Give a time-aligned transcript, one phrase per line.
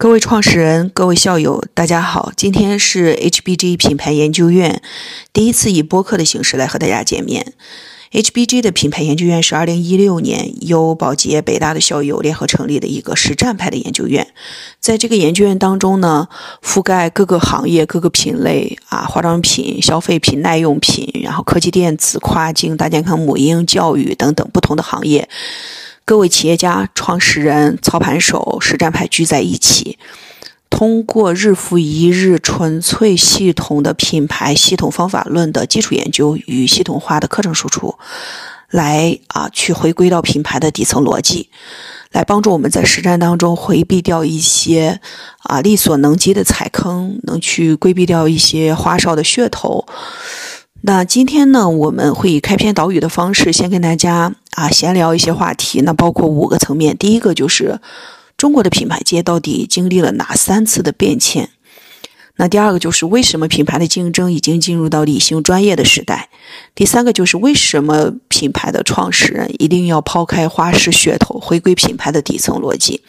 [0.00, 2.32] 各位创始人、各位校友，大家好！
[2.34, 4.80] 今天是 HBG 品牌研究院
[5.30, 7.52] 第一次以播客的形式来和大家见面。
[8.10, 14.28] HBG 的品牌研究院是2016年由宝洁、北大的校友联合成立的一个实战派的研究院。
[14.80, 16.28] 在这个研究院当中呢，
[16.62, 25.28] 覆盖各个行业、各个品类啊，化妆品、消费品、耐用品，然后科技电子、跨境、大健康、母婴、教育等等不同的行业。
[26.10, 29.96] 各位企业家、创始人、操盘手、实战派聚在一起，
[30.68, 37.96] 通过日复一日纯粹系统的品牌系统方法论的基础研究与系统化的课程输出，
[38.70, 41.48] 来啊去回归到品牌的底层逻辑，
[42.10, 44.98] 来帮助我们在实战当中回避掉一些
[45.44, 49.86] 啊力所能及的踩坑，能去规避掉一些花哨的噱头。
[50.82, 55.80] 那今天呢，我们会以开篇导语的方式，先跟大家啊闲聊一些话题。
[55.82, 57.80] 那包括五个层面，第一个就是
[58.36, 61.50] 中国的品牌界到底经历了哪三次的变迁？
[62.36, 66.30] 那第二个就是为什么品牌的竞争已经进入到理性专业的时代？
[66.74, 73.02] 第三个就是为什么品牌的创始人一定要抛开花式噱头，回归品牌的底层逻辑？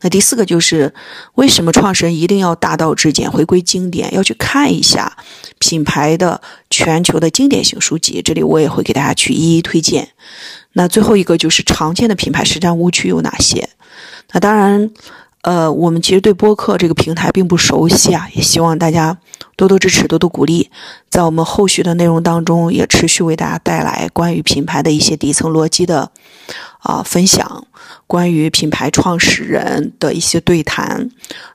[0.00, 0.94] 那第四个就是
[1.34, 5.18] 为什么创始人一定要大道至简，回归经典，要去看一下
[5.58, 8.22] 品牌的全球的经典性书籍。
[8.22, 10.08] 这里我也会给大家去一一推荐。
[10.74, 13.68] 那最后一个就是常见的品牌实战误区有哪些？
[14.32, 14.90] 那当然，
[15.42, 19.16] 呃，我们其实对播客这个平台并不熟悉啊，也希望大家
[19.56, 20.70] 多多支持，多多鼓励。
[21.08, 26.10] 在我们后续的内容当中，也持续为大家带来关于品牌的一些底层逻辑的。
[26.84, 27.66] 啊，分享
[28.06, 31.10] 关于品牌创始人的一些对谈，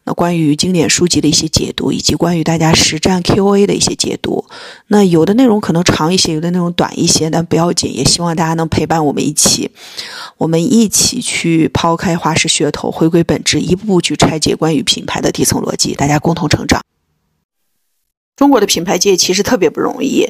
[0.05, 4.43] 那关于经典书籍的一些解读，以及关于大家实战 Q&A 的一些解读。
[4.87, 7.95] 那有的内容可能长一些，有的内容短一些，但不要紧。
[7.95, 9.69] 也希望大家能陪伴我们一起，
[10.37, 16.81] 我们一起去抛开花式噱头，回归本质，一步步去拆解关于品牌的底层逻辑，大家共同成长。
[18.35, 20.27] 中国的品牌界其实特别不容易。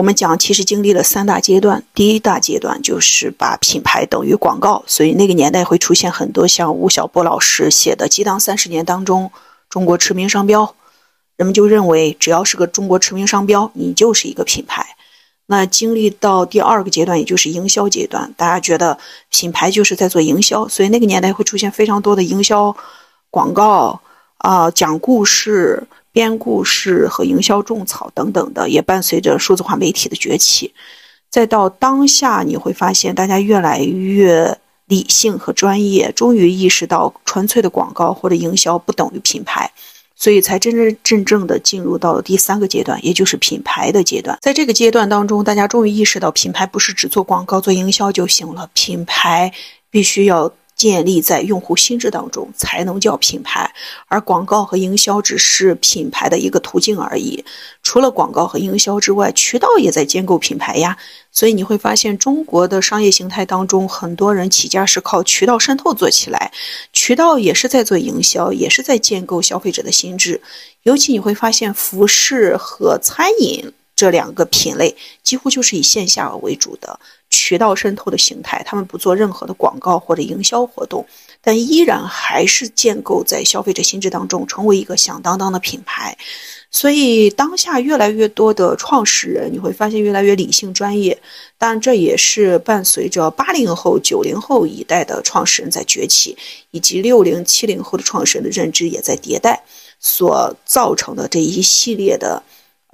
[0.00, 1.84] 我们讲，其实经历了三大阶段。
[1.94, 9.30] 第一大阶段就是把品牌等于广告，所以那个年代会出现很多像吴晓波老师写的《激荡三十年》当中，
[9.68, 10.74] 中国驰名商标，
[11.36, 14.86] 人们就认为只要是个中国驰名商标，你就是一个品牌。
[15.44, 18.96] 那经历到第二个阶段，也就是营销阶段，大家觉得
[19.28, 22.74] 品牌就是在做营销，所以那个年代会出现非常多的营销
[23.28, 24.00] 广告
[24.38, 25.86] 啊，讲故事。
[26.12, 30.72] 编故事和营销种草等等的，也伴随着数字化媒体的崛起。
[31.30, 39.70] 再到当下，你会发现大家越来越理性和专业，终于意识到纯粹的广告或者营销不等于品牌，
[40.16, 44.36] 所以才真真正正的进入到了第三个阶段，也就是品牌的阶段。
[44.42, 49.52] 在这个阶段当中，大家终于意识到，品牌不是只做广告、做营销就行了，品牌
[49.90, 50.52] 必须要。
[50.80, 53.70] 建立在用户心智当中，才能叫品牌。
[54.08, 57.44] 而广告和营销只是品牌的一个途径而已。
[57.82, 60.96] 除了广告和营销之外，渠道也在建构品牌呀。
[61.30, 66.50] 所以你会发现，中国的商业形态当中，很多人起家是靠渠道渗透做起来，
[66.94, 70.40] 渠道也是在做营销，也是在建构消费者的心智。
[70.84, 76.98] 尤其你会发现，服饰和餐饮这两个品类，几乎就是以线下为主的。
[77.30, 81.06] 渠道渗透的形态，他们不做任何的广告或者营销活动，
[81.40, 86.16] 但依然还是建构在消费者心智当中，成为一个响当当的品牌。
[86.72, 91.20] 所以，当下越来越多的创始人，你会发现越来越理性专业。
[91.58, 96.36] 但这也是伴随着八零后、九零后一代的创始人在崛起，
[96.70, 99.64] 以及六零、七零后的创始人的认知也在迭代
[99.98, 102.40] 所造成的这一系列的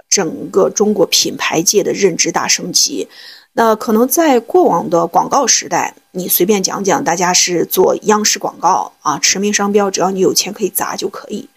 [0.09, 3.07] 整个中国品牌界的认知大升级。
[3.53, 11.49] 那可能在过往的广告时代，你随便讲讲，大家是做央视广告啊，驰名商标，只要你有钱可以砸就可以，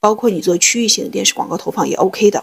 [0.00, 2.42] 包括你做区域性的电视广告投放也 OK 的。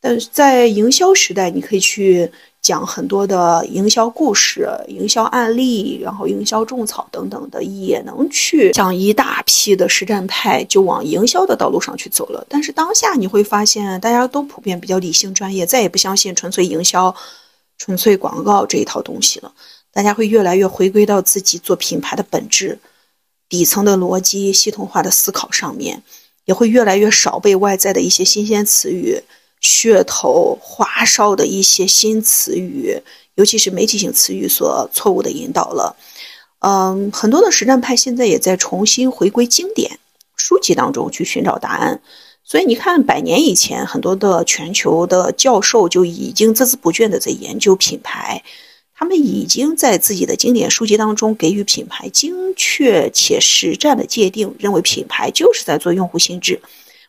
[0.00, 2.30] 但是在营销时代，你可以去
[2.66, 12.44] 讲很多的营销故事、营销案例，然后营销种草等等的，也能去讲一大批的实战派就往营销的道路上去走了。
[12.48, 17.14] 但是当下你会发现，大家都普遍比较理性专业，再也不相信纯粹营销。
[17.78, 19.52] 纯粹广告这一套东西了，
[19.92, 22.78] 大家会越来越回归到自己做品牌的本质、
[23.50, 26.02] 底层的逻辑、系统化的思考上面，
[26.46, 29.22] 也会越来越少被外在的一些新鲜词语、
[29.66, 33.02] 噱头、花哨的一些新词语，
[33.34, 35.96] 尤其是媒体性词语所错误的引导了。
[36.60, 39.98] 嗯，很多的实战派现在也在重新回归经典
[40.36, 42.00] 书籍当中去寻找答案。
[42.44, 48.42] 所以你看，百年以前，很多的全球的教授就已经孜孜不倦地在研究品牌，
[48.94, 56.60] 他们已经在自己的经典书籍当中给予品牌精确且实战的界定，认为品牌就是在做用户心智，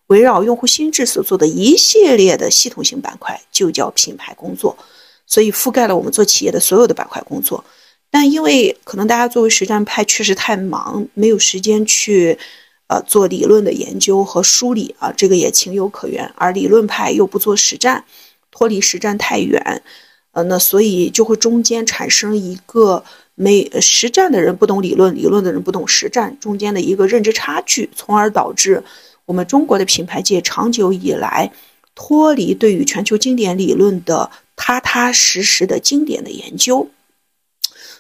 [0.08, 4.78] 围绕用户心智所做的一系列的系统性板块就叫品牌工作，
[5.26, 7.64] 所以覆盖了我们做企业的所有的板块工作。
[8.10, 12.40] 但因为可能大家作为实战派确实太忙，没有时间去，
[12.88, 16.32] 呃，做理论的研究和梳理啊，这个也情有可原。
[16.36, 18.06] 而理论派又不做实战，
[18.50, 19.84] 脱离实战太远。
[20.32, 23.04] 呃，那所以就会中间产生一个
[23.36, 28.82] 没实战的人不懂理论，理论的人不懂实战，中间的一个认知差距，从而导致
[29.28, 31.52] 我们中国的品牌界长久以来
[31.94, 36.90] 脱离对于全球经典理论的踏踏实实的经典的研究，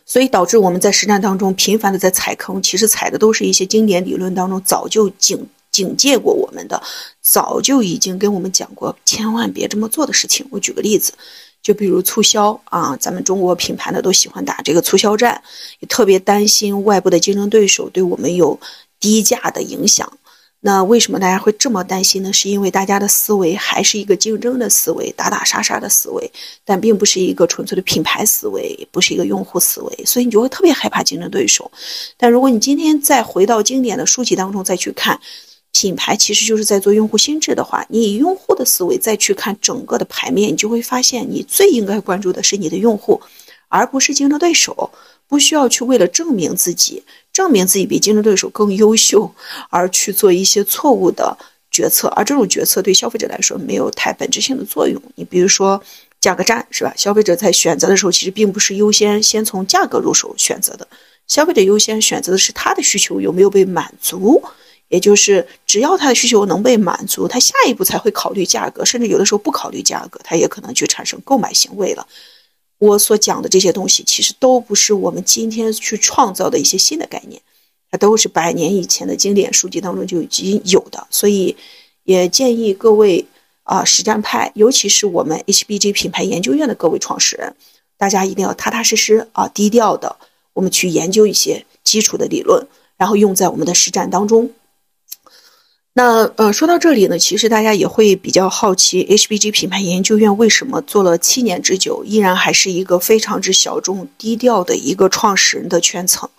[0.05, 6.81] 所以导致我们在实战当中频繁的在踩坑，其实踩的都是一些经典理论当中早就警警戒过我们的，
[7.21, 10.47] 早就已经跟我们讲过千万别这么做的事情。
[10.49, 11.13] 我举个例子。
[11.63, 15.41] 就比如促销啊，咱们中国品牌呢都喜欢打这个促销战，
[15.79, 18.57] 也特别担心外部的竞争对手对我们有
[19.01, 20.09] 低价的影响。
[20.61, 22.33] 那为什么大家会这么担心呢？
[22.33, 26.31] 是因为大家的思维还是一个竞争的思维，打打杀杀的思维，
[26.65, 31.71] 但并不是一个纯粹的品牌思维，不是一个用户思维，所以你就会特别害怕竞争对手。
[32.17, 35.19] 但如果你今天再回到经典的书籍当中再去看。
[35.73, 43.21] 品牌其实就是在做用户心智的话，你以用户的思维再去看整个的牌面，你就会发现，你最应该关注的是你的用户，
[43.67, 44.89] 而不是竞争对手。
[45.27, 47.03] 不需要去为了证明自己，
[47.33, 49.31] 证明自己比竞争对手更优秀，
[49.69, 51.37] 而去做一些错误的
[51.69, 52.07] 决策。
[52.15, 55.01] 而这种决策对消费者来说没有太本质性的作用。
[55.15, 55.81] 你比如说
[56.19, 56.93] 价格战，是吧？
[56.95, 60.87] 消费者在选择的时候，其实并不是优先先从价格入手选择的，
[61.27, 64.41] 消费者优先选择的是他的需求有没有被满足。
[64.89, 72.07] 也就是，只要他的需求能被满足，他下一步才会考虑价格，甚至有的时候不考虑价格，他也可能去产生购买行为了。
[72.79, 77.41] 我所讲的这些东西，其实都不是我们今天去创造的一些新的概念，
[77.89, 81.07] 它都是百年以前的经典书籍当中就已经有的。
[81.09, 81.55] 所以，
[82.03, 83.25] 也建议各位
[83.63, 87.55] 啊，实战派，尤其是我们 HBG 品牌研究院的各位创始人，
[87.97, 90.17] 大家一定要踏踏实实啊，低调的，
[90.53, 94.51] 我们去研究一些基础的理论，然后用在我们的实战当中。
[95.97, 106.29] 那呃，说到这里呢，其实大家也会比较好奇，HBG 品牌研究院为什么做了七年之久，依然还是一个非常之小众、低调的一个创始人的圈层。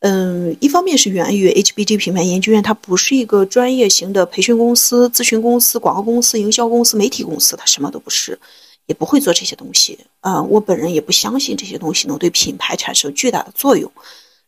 [0.00, 8.38] 嗯，一方面是源于 HBG 品牌研究院，它不是一个专业型的培训公司、咨询公司、广告公司、营销公司、媒体公司，它什么都不是，
[8.86, 9.98] 也不会做这些东西。
[10.20, 13.92] 啊，我本人也不相信这些东西能对品牌产生巨大的作用。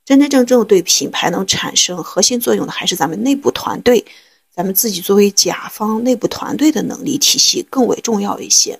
[0.06, 4.02] 真真正正对品牌能产生核心作用的，还是咱们内部团队。
[4.60, 8.78] 咱们自己作为甲方内部团队的能力体系更为重要一些，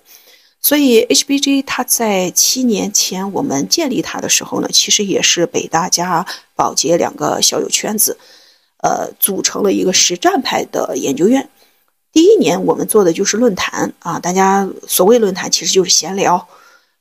[0.61, 6.23] 所以 HBG 它在七年前我们建立它的时候呢，其实也是北大加
[6.55, 8.15] 保洁两个校友圈子，
[8.83, 11.49] 呃，组成了一个实战派的研究院。
[12.13, 16.47] 第一年我们做的就是论坛啊，大家所谓论坛其实就是闲聊。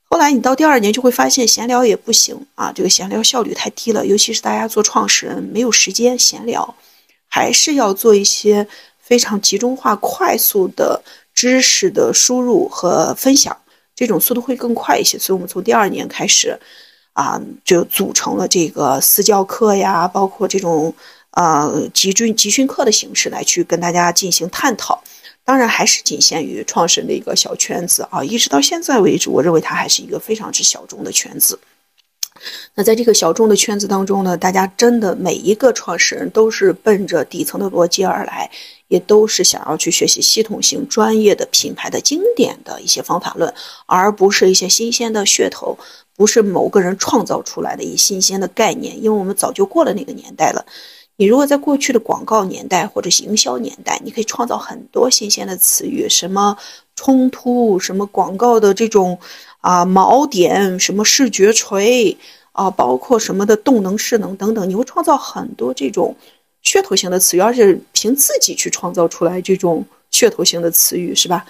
[0.08, 6.74] 后来你到第二年就会发现闲聊也不行啊，这个闲聊效率太低了，尤其是大家做创始人没有时间闲聊。
[7.30, 8.66] 还是要做一些
[8.98, 11.00] 非常集中化、快速的
[11.32, 13.56] 知识的输入和分享，
[13.94, 15.16] 这种速度会更快一些。
[15.16, 16.58] 所以，我们从第二年开始，
[17.12, 20.92] 啊，就组成了这个私教课呀，包括这种
[21.30, 25.02] 呃集训集训课的形式来去跟大家进行探讨。
[25.44, 31.58] 当然，还是仅限于创始人的一个小圈子啊，一直到现在为止，我认为它还是一个非常之小众的圈子。
[32.74, 38.50] 那在这个小众的圈子当中呢，大家真的每一个创始人都是奔着底层的逻辑而来，
[38.88, 43.52] 也都是想要去学习系统性、专业的品牌的经典的一些方法论，
[43.86, 45.78] 而不是一些新鲜的噱头，
[46.16, 48.96] 不是某个人创造出来的一新鲜的概念。
[48.96, 50.64] 因为我们早就过了那个年代了。
[51.16, 56.56] 你如果在过去的广告年代或者营销年代，你可以创造很多新鲜的词语，什么
[56.96, 59.18] 冲突，什么广告的这种。
[59.60, 62.16] 啊，锚点什么视觉锤
[62.52, 66.16] 啊，包括什么的动能势能等等，你会创造很多这种
[66.64, 71.44] 噱头型的词语，而且凭自己去创造出来这种噱头型的词语，是吧？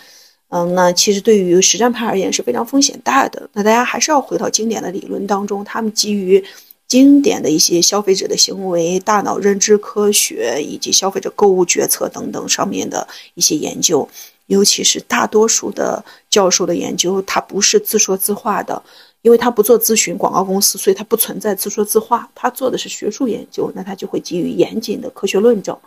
[0.49, 3.49] 嗯，那其实对于实战派而言是非常风险大的。
[3.53, 6.45] 那大家还是要回到经典的理论当中，他们基于
[6.89, 14.09] 经典的一些消费者的行为、大脑认知科学以及消费者购物决策等等上面的一些研究。
[14.51, 18.83] 尤其是大多数的教授的研究，他不是自说自话的，
[19.23, 22.29] 因为他不做咨询广告公司，所以他不存在自说自话。
[22.35, 25.79] 他做的是学术研究，那他就会基于严谨的科学论证、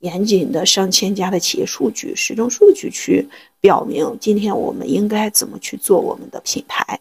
[0.00, 3.28] 严谨的上千家的企业数据、实证数据去
[3.60, 6.98] 表明，今天我们应该怎么去做我们的品牌。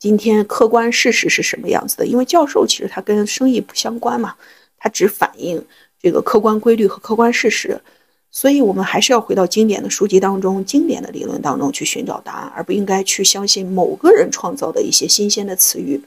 [0.00, 2.04] 今天客观事实是什么样子的？
[2.04, 4.34] 因为教授其实他跟生意不相关嘛，
[4.76, 5.64] 他只反映
[6.02, 7.80] 这个客观规律和客观事实。
[8.30, 16.02] 所以，我们还是要回到经典的书籍当中、经典的理论当中去寻找答案，而不应该去相信某个人创造的一些新鲜的词语。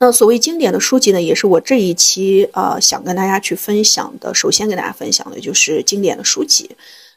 [0.00, 4.34] 那所谓经典的书籍呢，也是我这一期啊想跟大家去分享的。
[4.34, 6.70] 首先跟大家分享的就是经典的书籍。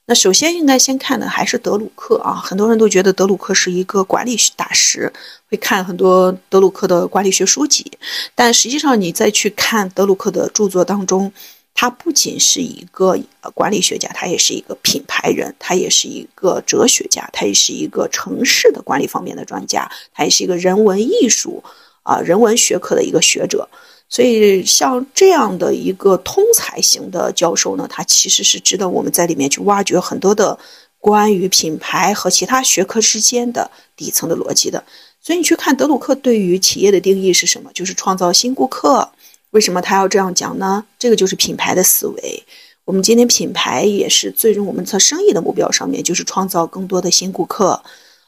[0.08, 5.14] 那首先应该先看的还是德鲁克啊，很多人都觉得德鲁克是一个管理学大师，
[5.48, 7.90] 会看很多德鲁克的管理学书籍。
[8.34, 11.32] 但实际上，你再去看德鲁克的著作当中，
[11.74, 13.18] 他不仅是一个
[13.56, 21.64] 管理学家，他也是一个品牌人，他也是一个哲学家，他也是一个城市的管理方面的专家，他也是一个人文艺术
[22.04, 23.68] 啊人文学科的一个学者。
[24.08, 30.60] 所以，像这样的一个通才型的教授呢，他其实是值得我们在里面去挖掘很多的
[31.00, 34.84] 关于品牌和其他学科之间的底层的逻辑的。
[35.22, 37.72] 所以，你去看德鲁克对于企业的定义是什么？
[37.74, 39.10] 就是创造新顾客。
[39.52, 40.84] 为什么他要这样讲呢？
[40.98, 42.44] 这个就是品牌的思维。
[42.86, 47.82] 我们今天品牌也是最终我们做生意的目标上面，就是创造更多的新顾客，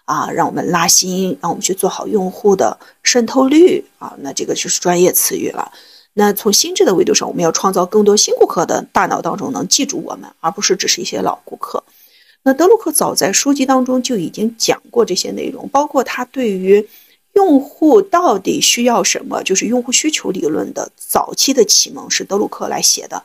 [0.05, 4.13] 啊，让我们拉新，让我们去做好用户的渗透率啊。
[4.19, 5.71] 那这个就是专业词语了。
[6.13, 11.83] 那从心智的维度上，我们要创造更多新顾客的大脑当中能记住我们，而不是只是一些老顾客。
[12.43, 16.85] 那德鲁克早在书籍当中就已经讲过这些内容，包括他对于。
[17.33, 19.41] 用户到底需要什么？
[19.43, 23.23] 就是用户需求理论的早期的启蒙是德鲁克来写的，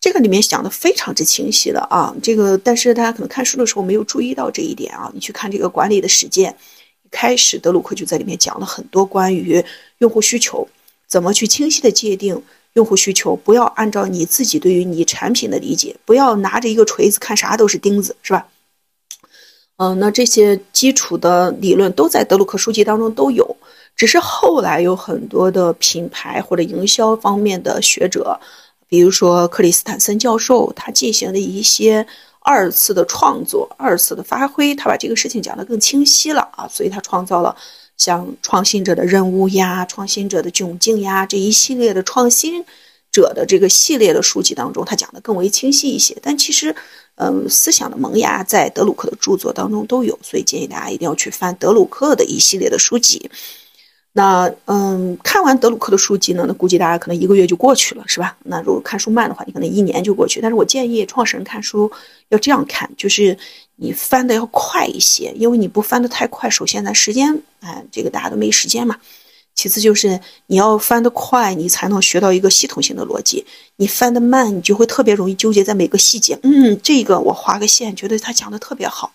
[0.00, 2.14] 这个里面讲的非常之清晰了啊。
[2.22, 5.10] 这个但是大家可能看书的时候没有注意到这一点啊。
[5.12, 6.56] 你去看这个管理的实践，
[7.10, 9.62] 开始德鲁克就在里面讲了很多关于
[9.98, 10.66] 用户需求
[11.06, 12.42] 怎么去清晰的界定
[12.74, 18.46] 用户需求，不要按照你自己对于你产品的理解，不要拿着一个锤子看啥都是钉子，是吧？
[19.78, 23.56] 嗯，那这些基础的理论都在德鲁克书籍当中都有，
[23.94, 28.40] 只是后来有很多的品牌或者营销方面的学者，
[28.88, 32.04] 比如说克里斯坦森教授，他进行了一些
[32.40, 37.54] 二次的创作、二次的发挥，他把这个事情讲得更清晰了啊，所以他创造了
[37.96, 42.64] 像《创新者的任务》呀、《创新者的窘境》呀这一系列的创新
[43.12, 46.74] 者的这个系列的书籍当中，他讲得更为清晰一些，但其实。
[47.18, 53.30] 嗯，思想的萌芽在德鲁克的著作当中都有，所以建议大家一定要去翻德鲁克的一系列的书籍。
[54.12, 58.36] 那嗯，看完德鲁克的书籍呢，那估计大家可能一个月就过去了，是吧？
[58.44, 60.40] 那如果看书慢的话，你可能一年就过去。
[60.40, 61.90] 但是我建议创始人看书
[62.30, 63.36] 要这样看，就是
[63.76, 68.96] 你翻的要快一些，因为你不翻的太快，首先呢时间，哎，这个大家都没时间嘛。
[69.58, 73.44] 其次就是你要翻得快，你才能学到一个系统性的逻辑。
[73.74, 76.38] 你翻得慢，你就会特别容易纠结在每个细节。
[76.44, 79.10] 嗯，这个我划个线，觉得他讲的特别好，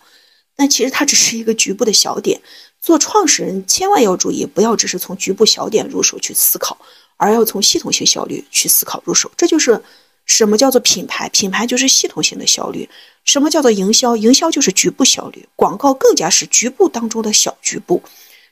[0.58, 2.42] 但其实它只是一个局部的小点。
[2.82, 6.78] 做创始人千万要注意，不要只是从局部小点入手去思考，
[7.16, 9.32] 而要从系统性效率去思考入手。
[9.38, 9.82] 这就是
[10.26, 11.30] 什么叫做品牌？
[11.30, 12.90] 品牌就是系统性的效率。
[13.24, 14.18] 什么叫做营销？
[14.18, 15.48] 营销就是局部效率。
[15.56, 18.04] 广告更加是局部当中的小局部。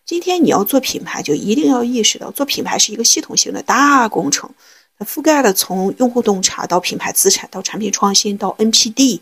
[0.06, 4.50] 今天你要做品牌，就一定要意识到，做品牌是一个系统性的大工程，
[5.00, 9.22] 它覆盖了从用户洞察到品牌资产，到产品创新，到 NPD，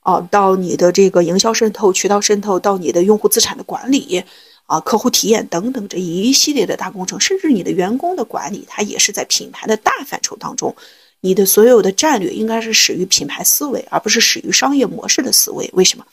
[0.00, 4.22] 啊，到你的这个营销渗透、渠道渗透，到你的用户资产的管理，
[4.66, 10.76] 啊，客户体验等等这一系列的大工程，甚至你的员工的管理，它也是在品牌的大范畴当中，
[11.22, 15.68] 你的所有的战略应该是始于品牌思维，而不是始于商业模式的思维。
[15.72, 16.06] 为什么？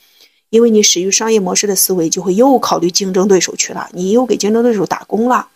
[0.50, 5.48] 因为你始于商业模式的思维，就会又考虑竞争对手去了，你又给竞争对手打工了，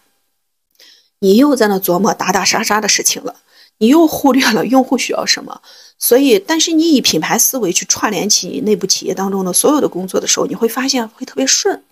[1.21, 3.37] 你又在那琢磨打打杀杀的事情了，
[3.79, 5.63] 你又忽略了用户需要什么。
[5.99, 11.83] 所以，但是你以品牌思维去串联起你内部企业当中的所有的工作的时候，你会发现会特别顺。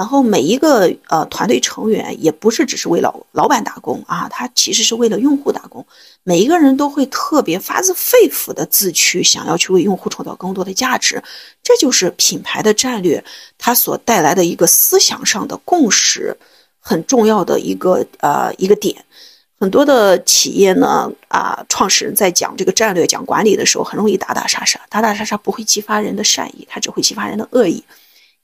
[0.00, 5.84] 然后每一个呃团队成员也不是只是为老老板打工啊，他其实是为了用户打工。
[6.22, 11.22] 每一个人都会特别发自肺腑的自驱，想要去为用户创造更多的价值。
[11.62, 13.22] 这就是品牌的战略，
[13.58, 16.34] 它所带来的一个思想上的共识，
[16.78, 19.04] 很重要的一个呃一个点。
[19.58, 27.84] 很多的企业呢啊，创始人在讲这个战略、讲管理的时候，很容易打打杀杀，打打杀杀不会激发人的善意，它只会激发人的恶意。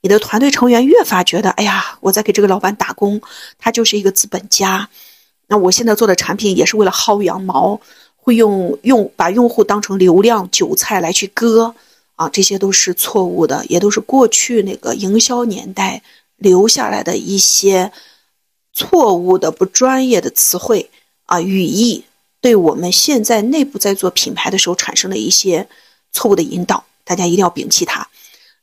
[0.03, 3.21] 你的团队成员越发觉得，哎呀，我在给这个老板打工，
[3.59, 4.88] 他就是一个资本家。
[5.49, 7.81] 那我现在做的产品也是为了薅羊毛，
[8.17, 11.75] 会用用把用户当成流量韭菜来去割
[12.17, 16.03] 啊，这些都是错误的，也都是过去那个营销年代
[16.37, 17.93] 留下来的一些
[18.73, 20.91] 错误的、不专业的词汇
[21.25, 22.05] 啊语义，
[22.41, 25.69] 对我们现在内部在做品牌的时候产生了一些
[26.12, 28.09] 错误的引导，大家一定要摒弃它。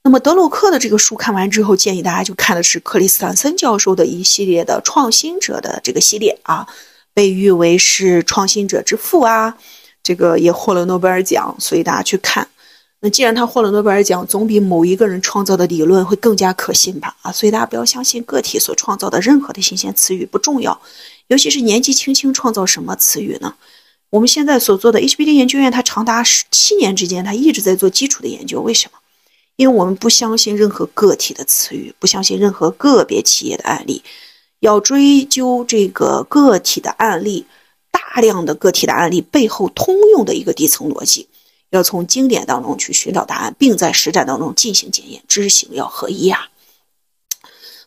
[0.05, 6.67] 那么德鲁克的这个书看完之后，建议大家就看的是克里斯坦森教授的一系列的创新者的这个系列啊，
[7.13, 9.57] 被誉为是创新者之父啊，
[10.03, 12.45] 这个也获了诺贝尔奖，所以大家去看。
[12.99, 17.15] 那既然他获了诺贝尔奖，总比某一个人创造的理论会更加可信吧？
[17.21, 20.81] 啊，所以大家不要相信个体所创造的任何的新鲜词语不重要，
[21.27, 23.55] 尤其是年纪轻轻创造什么词语呢？
[24.09, 28.97] 我们现在所做的 HBD 研究院，它长达十七年之间，它一直在做基础的研究，为什么？
[29.55, 34.03] 因为我们不相信任何个体的词语，不相信任何个别企业的案例，
[34.59, 37.45] 要追究这个个体的案例，
[37.91, 41.27] 大量的个体的案例背后通用的一个底层逻辑，
[41.69, 46.47] 要从经典当中去寻找答案，并在实战当中进行检验，知行要合一啊。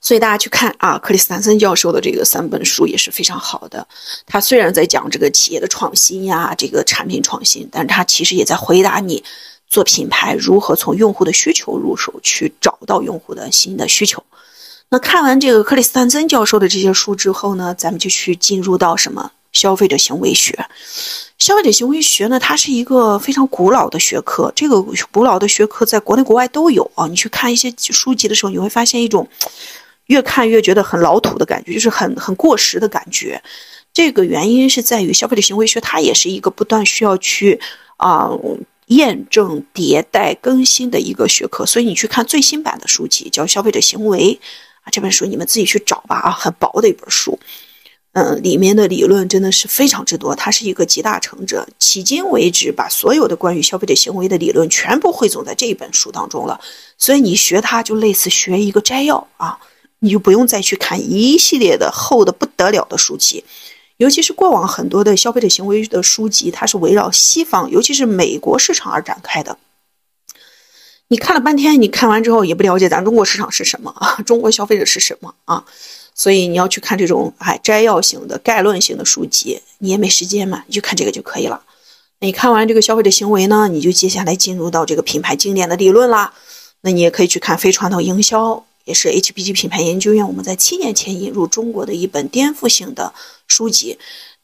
[0.00, 3.84] 所以大家去看啊，克里斯坦森教授的这个三本书也是非常好的。
[4.24, 9.24] 他虽然在讲这个企业的创新呀，这个产品创新，但是他其实也在回答你。
[9.68, 14.22] 做品牌如何从用户的需求入手，去找到用户的新的需求？
[14.88, 20.56] 那看完这个克里斯坦森教授的这些书之后呢，咱们就去进入到什么消费者行为学？
[21.38, 24.50] 消费者行为学呢，它是一个非常古老的学科。
[24.54, 24.80] 这个
[25.10, 27.08] 古老的学科在国内国外都有啊。
[27.08, 29.28] 你去看一些书籍的时候，你会发现一种
[30.06, 33.42] 越看越觉得很老土的感觉，就是很很过时的感觉。
[33.92, 37.60] 这个原因是在于消费者行为学它也是一个不断需要去
[37.96, 38.30] 啊。
[38.86, 44.38] 验证、迭代、更新的一个学科，所以你去看最新版的书籍，叫《消费者行为》
[44.82, 47.38] 啊，这本书你们自己去找吧啊，很薄的一本书，
[48.12, 50.34] 嗯，里面的理论真的是非常之多。
[50.36, 56.60] 它是一个集大成者，迄今为止把所有的关于消费者行为的理论全部汇总在这一本书当中了。
[56.96, 59.58] 所以你学它就类似学一个摘要啊，
[59.98, 63.44] 你就不用再去看一系列的厚的不得了的书籍。
[63.98, 69.58] 尤其是过往很多的消费者行为的书籍，它是围绕西方，尤其是美国市场而展开的。
[71.08, 75.64] 你看了半天，你看完之后也不了解咱中国市场是什么啊， 中国消费者是什么啊？
[76.14, 81.62] 所以你要去看这种哎摘要型的、概论型的书籍，你也没时间嘛，你就看这个就可以了。
[82.20, 86.34] 你看完这个消费者行为呢，你就接下来进入到这个品牌经典的理论啦。
[86.82, 88.64] 那你也可以去看非传统营销。
[88.84, 93.12] 也是 HBG 品牌研究院，我们在七年前引入中国的一本颠覆性的
[93.46, 93.98] 书籍。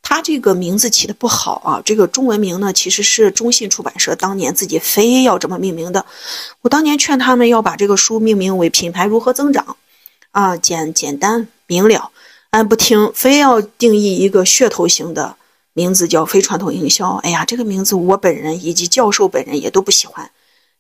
[0.05, 6.05] 它这个名字起的不好啊，这个中文名呢，其实是中信出版社当年自己非要这么命名的。
[6.63, 9.65] 我当年劝他们要把这个书命名为《品牌如何增长》，
[10.33, 12.11] 啊，简简单明了，
[12.51, 15.37] 俺不听，非要定义一个噱头型的
[15.73, 17.11] 名字叫非传统营销。
[17.23, 20.29] 哎呀，这个名字我本人以及教授本人也都不喜欢，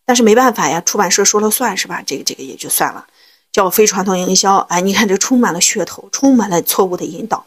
[0.04, 2.02] 但是没办法呀，出版社说了算是吧？
[2.04, 3.06] 这个这个也就算了。
[3.52, 7.46] 叫非传统营销，哎，你看这充满了噱头，充满了错误的引导。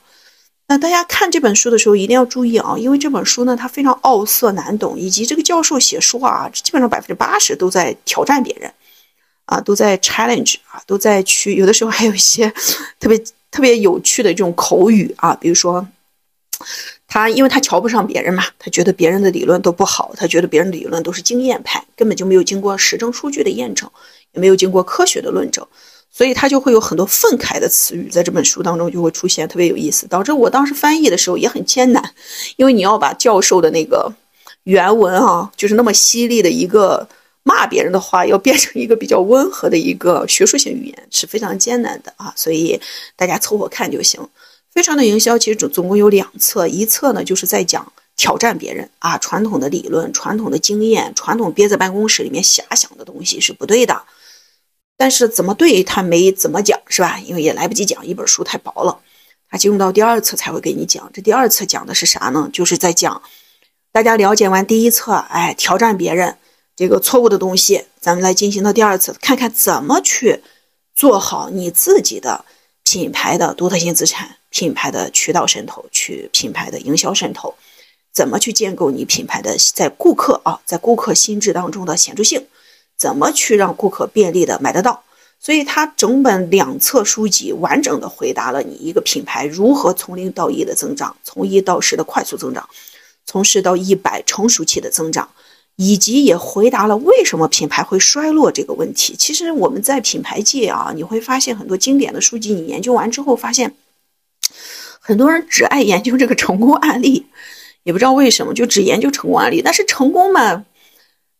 [0.67, 8.73] 那大家看这本书的时候一定要注意啊，因为这本书呢它非常奥色难懂，以及这个教授写书啊，基本上百分之八十都在挑战别人，
[9.45, 12.51] 啊，都在 challenge 啊，都在去，有的时候还有一些
[12.99, 13.17] 特别
[13.51, 15.87] 特别有趣的这种口语啊，比如说
[17.07, 23.87] 他因为他瞧不上别人嘛，他觉得别人的理论都不好，他觉得别人的理论都是经验派，根本就没有经过实证数据的验证，
[24.33, 25.67] 也没有经过科学的论证。
[26.15, 32.01] 所以他就会有很多愤慨的词语，在这本书当中就会出现，特别有意思，导致我当时翻译的时候也很艰难，
[32.55, 34.09] 因为你要把教授的那个
[34.63, 37.05] 原文啊，就是那么犀利的一个
[37.43, 42.31] 骂别人的话，要变成一个比较温和的一个学术性语言，是非常艰难的啊。
[42.37, 42.79] 所以
[43.17, 44.25] 大家凑合看就行。
[44.71, 54.01] 非常的营销其实总总共有两册，一册呢就是在讲挑战别人啊，传统的理论、传统的经验、传统憋在办公室里面遐想的东西是不对的。
[54.97, 57.19] 但是怎么对他没怎么讲是吧？
[57.19, 58.99] 因为也来不及讲，一本书太薄了。
[59.49, 61.09] 他进入到第二册才会给你讲。
[61.13, 62.49] 这第二册讲的是啥呢？
[62.51, 63.21] 就是在讲
[63.91, 66.37] 大家了解完第一册，哎，挑战别人
[66.75, 70.41] 这个错误的东西，咱们来进行到第二次，看看怎么去
[70.93, 72.43] 做好你自己的
[72.83, 77.53] 品牌的独特性资产、品牌的渠道渗透、去品牌的营销渗透，
[78.13, 82.45] 怎么去建构你品牌的在顾客啊，在顾客心智当中的显著性。
[83.05, 85.03] 怎么去让顾客便利的买得到？
[85.39, 92.67] 所以它整本两册书籍完整的回答了你一个品牌如何从零到一的增长，从一到十的快速增长，
[93.27, 95.29] 从十到一百成熟期的增长，
[95.75, 99.15] 以及也回答了为什么品牌会衰落这个问题。
[99.15, 103.75] 其实我们在品牌界啊，你会发现很多经典的书籍，你研究完之后发现，
[104.99, 107.27] 很多人只爱研究这个成功案例，
[107.83, 109.61] 也不知道为什么就只研究成功案例。
[109.63, 110.65] 但是成功嘛，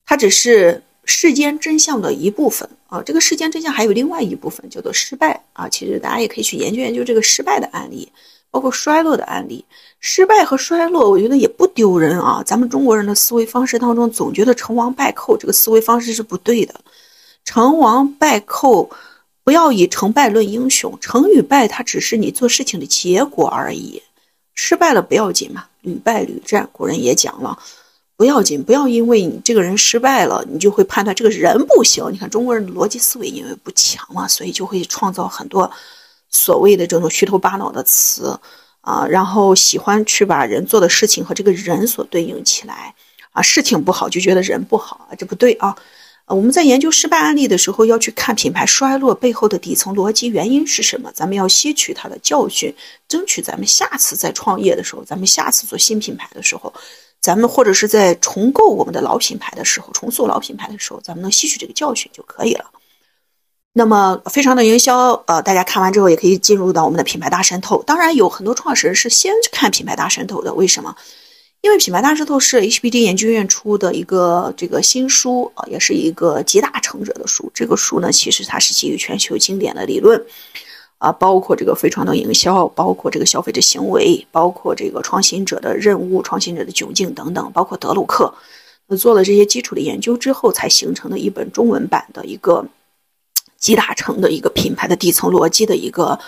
[0.06, 0.84] 它只是。
[1.05, 5.69] 世间真相的一部分啊，这个世间真相还有另外一部分叫做失败啊。
[5.69, 8.11] 其实大家也可以去研究研究这个失败的案例，
[8.51, 9.63] 包括衰落的案例。
[9.99, 12.43] 失败和衰落，我觉得也不丢人啊。
[12.45, 16.75] 咱们中国人的思维方式当中，总觉得成王败寇这个思维方式是不对的。
[17.43, 18.89] 成王败寇，
[19.43, 20.95] 不要以成败论英雄。
[21.01, 24.01] 成与败，它只是你做事情的结果而已。
[24.53, 26.69] 失败了不要紧嘛，屡败屡战。
[26.71, 27.57] 古人也讲了，
[28.17, 32.06] 不要紧，不要因为你这个人失败了，你就会判断这个人不行。
[32.12, 35.69] 你看中国人的逻辑思维因为不强嘛，所以就会创造很多
[36.30, 38.39] 所谓的这种虚头巴脑的词
[38.82, 42.95] 啊，然后喜欢去把人做的事情和这个人所对应起来
[43.32, 45.75] 啊，事情不好就觉得人不好啊，这不对啊。
[46.27, 52.73] 我们在研究失败案例的时候，要去看品牌衰落背后的底层逻辑原因是什么，咱们要吸取它的教训，
[53.07, 56.73] 争取咱们下次在创业的时候，咱们下次做新品牌的时候，
[57.21, 62.65] 咱们或者是在重构我们的老品牌的时候，重塑老品牌的时候，咱们能吸取这个教训就可以了。
[63.73, 67.83] 那么，非常的营销，呃，大家看完之后也可以进入到我们的品牌大渗透。
[67.83, 70.95] 当然，有很多创始人是先去看品牌大渗透的，为什么？
[71.65, 77.51] 因为品牌大渗透是 HBD 研究院出的一个这个新书啊，也是一个集大成者的书。
[77.56, 80.23] 这个书呢，其实它是基于全球经典的理论
[80.99, 88.32] 啊，包括这个非传统营销，包括这个消费者行为，包括这个创新者的任务、创新者的窘境等等，包括德鲁克，
[88.95, 92.63] 做了这些基础的研究之后，才形成的一本中文版的一个
[93.58, 96.19] 集大成的一个品牌的底层逻辑的一个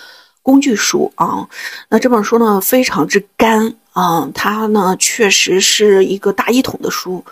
[0.47, 1.45] 工具书啊。
[1.89, 3.75] 那这本书呢，非常之干。
[3.91, 7.25] 啊，它呢确实是一个大一统的书，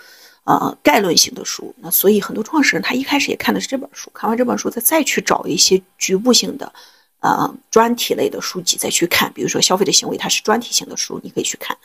[0.45, 1.71] 呃，概论性的书。
[1.77, 6.73] 那所以很多创始人他一开始也看的是这本书，看完这本书，再再去找一些局部性的，
[7.19, 9.31] 呃，专题类的书籍再去看。
[9.31, 11.77] 比如说消费的行为，它是专题性的书，你可以去看，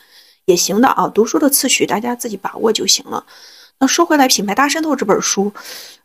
[0.46, 1.06] 也行的啊。
[1.08, 3.22] 读书的次序大家自己把握就行了。
[3.82, 5.50] 那说回来，《品牌大渗透》这本书，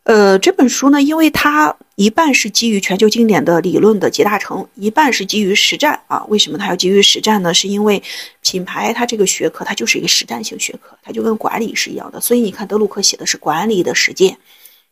[0.04, 6.24] 呃，这本书呢，因为它一半是基于全球经典的理论的集大成，一半是基于实战啊。
[6.28, 7.52] 为什么它要基于实战呢？
[7.52, 8.02] 是因为
[8.40, 12.18] 品牌它这个学科它就是一个实战性学科，它就跟管理是一样的。
[12.18, 14.38] 所以你看德鲁克写的是管理的实践，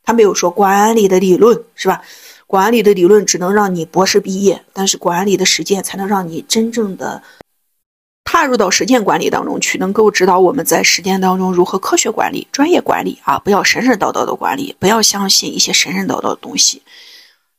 [0.05, 2.03] 他没有说管理的理论，是吧？
[2.47, 7.23] 管理的理论只能让你博士毕业，但是管理的实践才能让你真正的。
[8.25, 13.39] 踏入到实践管理当中去，能够指导我们在实践当中如何科学管理、专业管理啊！
[13.39, 16.83] 不要神神叨叨的管理，不要相信一些神神叨叨的东西。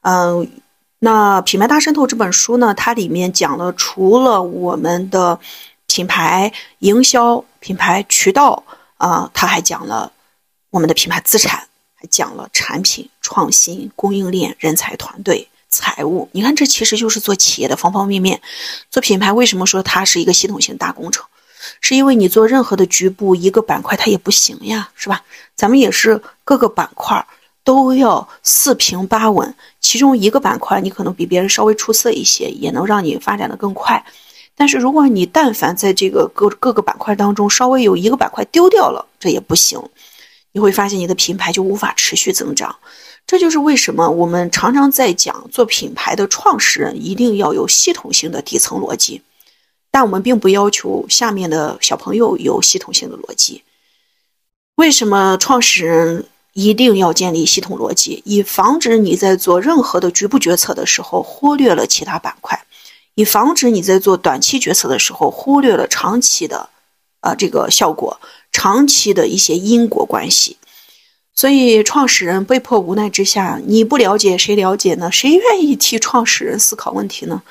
[0.02, 0.52] 嗯，
[1.00, 5.40] 那《品牌大渗透》这本书呢，它里面讲了除了我们的
[5.88, 8.64] 品牌营销、品牌渠道
[8.98, 10.12] 啊，它还讲了
[10.72, 15.48] 我们的品牌资产，还讲了产品创新、供应链、人才、团队。
[15.76, 18.42] 财务，你看，这其实就是做企业的方方面面。
[18.90, 21.26] 做品牌，为什么说它是一个系统性大工程？
[21.82, 25.22] 是因为你做任何的局部一个板块，它也不行呀，是吧？
[25.56, 27.28] 咱们也是各个板块
[27.64, 34.04] 都要四平八稳，其中一个板块你可能比别人稍微出色一些，也能让你发展的更快。
[34.56, 39.82] 但是如果你但凡在这个各各个板块当中稍微有一个板块丢掉了，这也不行，
[40.54, 42.74] 你会发现你的品牌就无法持续增长。
[43.28, 49.22] 这就是为什么我们常常在讲做品牌的创始人一定要有系统性的底层逻辑，
[49.90, 53.64] 但我们并不要求下面的小朋友有系统性的逻辑。
[54.76, 62.66] 为什么创始人一定要建立系统逻辑，以防止你在做任何的局部决策的时候忽略了其他板块，
[63.16, 66.70] 以防止你在做短期决策的时候忽略了长期的，
[67.22, 68.20] 啊这个效果，
[68.52, 70.58] 长期的一些因果关系。
[71.36, 75.12] 所以，创始人被迫无奈之下，你不了解谁了解呢？
[75.12, 77.44] 谁愿意替创始人思考问题呢？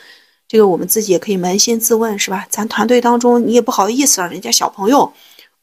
[0.48, 2.46] 这个我们自己也可以扪心自问，是吧？
[2.48, 5.12] 咱团队当中，你也不好意思让人家小朋友、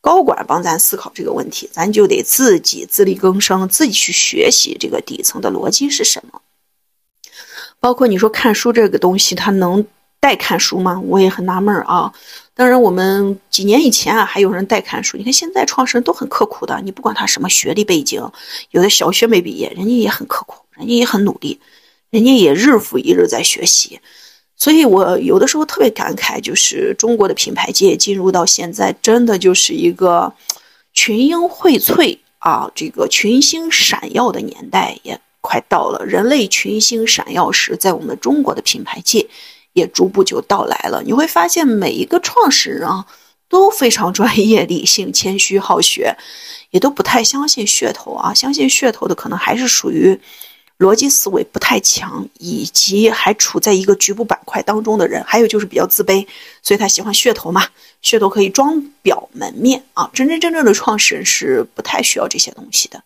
[0.02, 6.42] 高管帮咱思考这个问题，咱就得自己自力更生，自己去学习这个底层的逻辑是什么。
[7.80, 9.84] 包括你说看书这个东西，它能
[10.22, 11.02] 代看书吗？
[11.08, 12.14] 我也很纳闷啊。
[12.54, 15.18] 当然，我们几年以前啊，还有人代看书。
[15.18, 18.24] 你看现在创始人都很刻苦的，你不管他什么学历背景，
[18.70, 21.60] 有的小学没毕业，人家也很刻苦，人家也很努力，
[22.12, 24.00] 人家也日复一日在学习。
[24.56, 30.32] 所以我有的时候特别感慨，就是中国的品牌界进入到现在，真的就是一个
[30.94, 36.06] 群英荟萃啊，这个群星闪耀的年代也快到了。
[36.06, 39.28] 人类群星闪耀时，在我们中国的品牌界。
[39.74, 41.02] 也逐步就到来了。
[41.04, 43.06] 你会发现，每一个创始人啊
[43.48, 46.16] 都非常专业、 理性、谦虚、好学，
[46.72, 48.34] 也都不太相信噱头啊。
[48.34, 50.20] 相信噱头的，可能还是属于
[50.80, 55.24] 逻辑思维不太强，以及还处在一个局部板块当中的人。
[55.26, 56.26] 还有就是比较自卑，
[56.64, 57.68] 所以他喜欢噱头嘛。
[58.02, 60.10] 噱头可以装表门面啊。
[60.14, 63.04] 真真正正的创始人是不太需要这些东西的。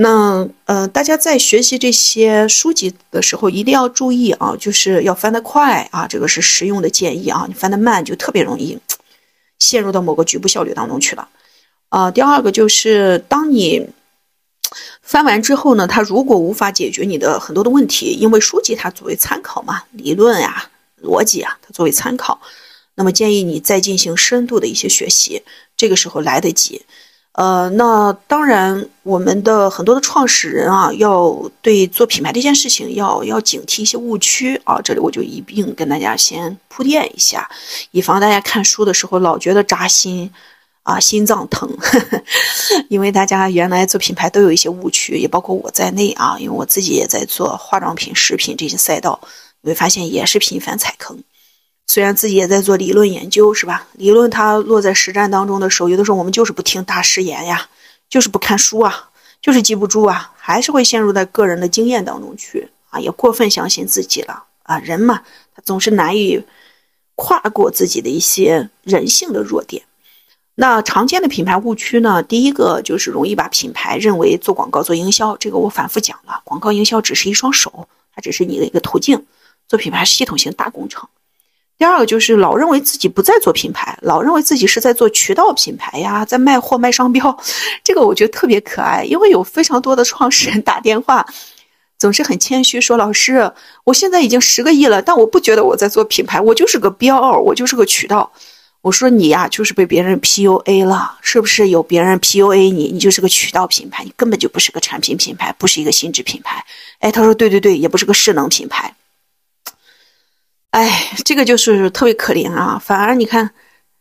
[0.00, 7.46] 那呃，大家在学习这些书籍的时候，一定要注意啊，就是要翻得快啊，这个是实用的建议啊。
[7.48, 8.78] 你翻得慢，就特别容易
[9.58, 11.28] 陷入到某个局部效率当中去了。
[11.88, 13.88] 啊，第二个就是当你
[15.02, 20.70] 翻完之后呢，它如果无法解决你的很多的问题，因为书籍它作为参考嘛，理论呀、
[21.02, 22.40] 逻辑啊，它作为参考，
[22.94, 25.42] 那么建议你再进行深度的一些学习，
[25.76, 26.82] 这个时候来得及。
[27.38, 34.80] 呃，那当然，我们的很多的创始人啊，要对做品牌这件事情要要警惕一些误区啊。
[34.82, 37.48] 这里我就一并跟大家先铺垫一下，
[37.92, 40.28] 以防大家看书的时候老觉得扎心
[40.82, 42.20] 啊，心脏疼呵呵。
[42.90, 46.36] 因为大家原来做品牌都有一些误区，也包括我在内啊。
[46.40, 49.20] 因为我自己也在做化妆品、食品这些赛道，
[49.60, 51.16] 你会发现也是频繁踩坑。
[51.90, 53.88] 虽然自己也在做理论研究，是吧？
[53.94, 57.66] 理论它落在实战当中的时候，有的时候我们就是不听大师言呀，
[58.10, 59.08] 就是不看书啊，
[59.40, 64.78] 就是记不住啊，还是会陷入在个人的经验当中去啊，也过分相信自己了啊。
[64.80, 65.22] 人嘛，
[65.56, 66.44] 他总是难以
[67.14, 69.82] 跨过自己的一些人性的弱点。
[70.56, 72.22] 那常见的品牌误区呢？
[72.22, 79.24] 第一个就是容易把品牌认为做广告、做营销，这个我反复讲了，广告营销只是一双手，它只是你的一个途径，
[79.66, 81.08] 做品牌是系统性大工程。
[81.78, 87.38] 第二个就是老认为自己不在做品牌，老认为自己是在做渠道品牌呀，在卖货卖商标，
[87.84, 91.24] 这个我觉得特别可爱，因为有非常多的创始人打电话，
[91.96, 93.52] 总是很谦虚说：“老师，
[93.84, 98.32] 我现在已经十个亿了，但我不觉得我在做品牌，我就是个标，我就是个渠道。”
[98.82, 101.68] 我说：“你呀，就是被别人 PUA 了，是不是？
[101.68, 106.64] 有别人 PUA 你，你就是个渠道品牌，你根本就不是个产品品牌，不是一个心智品牌。”
[107.00, 108.94] 哎，他说：“对对对，也不是个势能品牌。”
[110.70, 112.80] 哎，这个就是特别可怜啊！
[112.84, 113.52] 反而你看，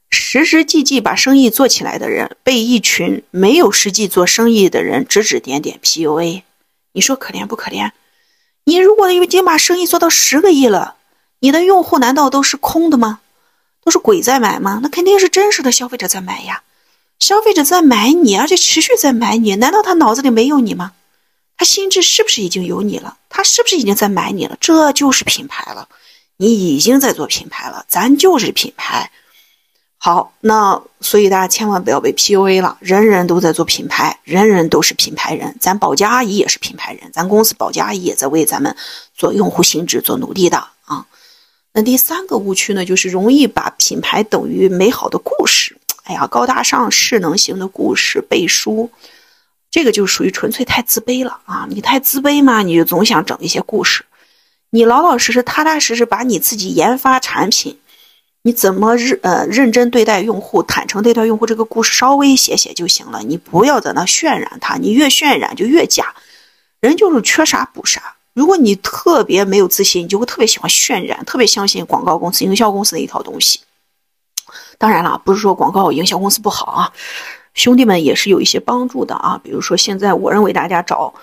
[0.09, 6.43] 实实际际把生意做起来的人，被一群没有实际做生意的人指指点点 PUA，
[6.91, 7.91] 你说可怜不可怜？
[8.65, 10.95] 你如果已经把生意做到十个亿了，
[11.39, 13.21] 你的用户难道都是空的吗？
[13.83, 14.81] 都是鬼在买吗？
[14.83, 16.63] 那肯定是真实的消费者在买呀！
[17.19, 20.91] 消费者在买你，而且持续在买你，难道他脑子里没有你吗？
[21.55, 23.17] 他心智是不是已经有你了？
[23.29, 24.57] 他是不是已经在买你了？
[24.59, 25.87] 这就是品牌了。
[26.37, 29.11] 你已经在做品牌了，咱就是品牌。
[29.97, 32.77] 好，那所以大家千万不要被 PUA 了。
[32.79, 35.57] 人人都在做品牌，人人都是品牌人。
[35.59, 38.75] 咱保洁阿姨也是品牌人，咱公司保洁阿姨也在为咱们
[39.15, 41.07] 做用户心智做努力的啊。
[41.73, 45.75] 那第三个误区呢，就是容易把品牌等于美好的故事。
[46.03, 48.89] 哎呀，高大上、势能型的故事背书，
[49.71, 51.67] 这个就属于纯粹太自卑了啊！
[51.69, 54.05] 你太自卑嘛，你就总想整一些故事。
[54.69, 57.79] 你老老实实、踏踏实实把你自己研发产品，
[58.41, 63.21] 你怎么认呃认真对待用户、坦诚对待用户这个故事稍微写写就行了。
[63.23, 66.13] 你不要在那渲染它，你越渲染就越假。
[66.81, 68.15] 人就是缺啥补啥。
[68.33, 73.61] 如果你特别没有自信，你就会特别喜欢渲染，特别相信广告公司、营销公司的一套东西。
[74.77, 76.91] 当然了，不是说广告营销公司不好啊，
[77.53, 79.39] 兄弟们也是有一些帮助的啊。
[79.41, 81.13] 比如说现在，我认为大家找。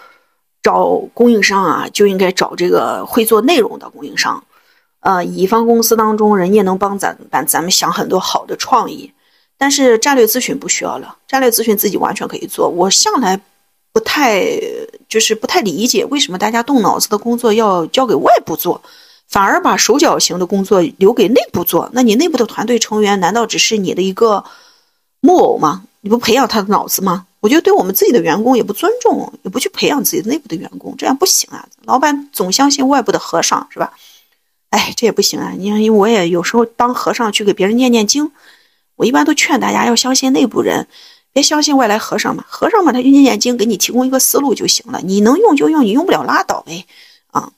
[0.65, 4.43] 找供应商啊，就应该找这个会做内容的供应商。
[5.01, 9.13] 呃，乙方公司当中，人家能帮咱帮咱们想很多好的创意，
[9.59, 12.71] 但是战略咨询不需要了，战略咨询自己完全可以做。
[12.71, 13.39] 我向来
[13.93, 14.43] 不太
[15.07, 18.81] 就是不太理解，为什么大家动脑子的工作要交给外部做，
[19.29, 21.91] 反而把手脚型的工作留给内部做？
[21.93, 24.43] 那你内部的团队成员难道只是你的一个
[25.21, 25.85] 木偶吗？
[26.01, 27.27] 你不培养他的脑子吗？
[27.45, 31.69] 我觉得对我们自己的员工也不尊重，也不去培养自己内部的员工，这样不行啊！
[31.85, 33.93] 老板总相信外部的和尚是吧？
[34.71, 35.53] 哎，这也不行啊！
[35.55, 38.33] 你看，因为我也有时候当和尚去给别人念念经，
[38.97, 40.89] 我一般都劝大家要相信内部人，
[41.35, 42.43] 别相信外来和尚嘛。
[42.49, 45.03] 和尚嘛，他就念念经，给你提供一个思路就行了。
[45.05, 46.87] 你能用就用，你用不了拉倒呗。
[47.31, 47.53] 啊，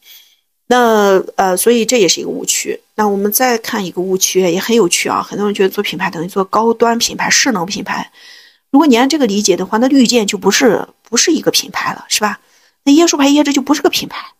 [0.66, 2.80] 那呃，所以这也是一个误区。
[2.96, 5.22] 那我们再看一个误区，也很有趣啊！
[5.22, 8.10] 很多人觉得做品牌等于做高端品牌、势能品牌。
[8.70, 12.40] 如果你按这个理解的话，那绿箭就不是不是一个品牌了，是吧？
[12.84, 14.34] 那椰树牌椰汁就不是个品牌，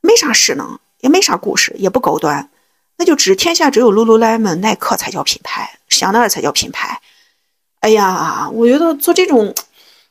[0.00, 2.50] 没啥势能，也没啥故事，也不高端，
[2.96, 7.00] 那就只天下只有 lululemon 耐克才叫品牌，香奈儿才叫品牌。
[7.80, 9.54] 哎呀，我觉得做这种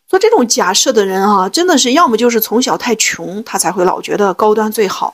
[0.08, 5.14] 做这种假设的人啊，真的是要么就是从小太穷，他才会老觉得高端最好；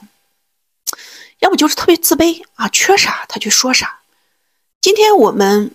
[1.39, 3.99] 要么就是特别自卑啊，缺啥他去说啥。
[4.79, 5.71] 今天我们。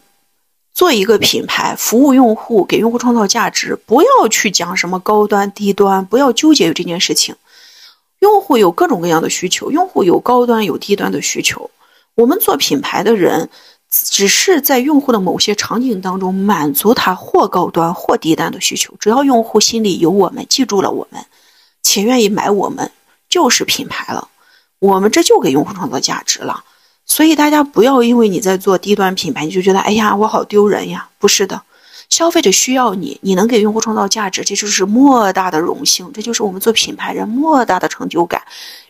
[0.81, 7.37] 做一个品牌，服务用户，给用户创造价值，不要去讲什么高端低端，不要纠结于这件事情。
[8.21, 11.71] 用户有各种各样的需求，用户有高端有低端的需求。
[12.15, 13.51] 我们做品牌的人，
[13.91, 18.95] 只是在用户的某些场景当中满足他或高端或低端的需求。
[18.99, 21.23] 只要用户心里有我们，记住了我们，
[21.83, 22.91] 且愿意买我们，
[23.29, 24.29] 就是品牌了。
[24.79, 26.65] 我们这就给用户创造价值了。
[27.05, 31.09] 所以大家不要因为你在做低端品牌，你就觉得哎呀我好丢人呀！
[31.19, 31.63] 不是的，
[32.09, 38.41] 消费者需要你，你能给用户创造价值，这就是莫大的荣幸，这就是我们做品牌人莫大的成就感，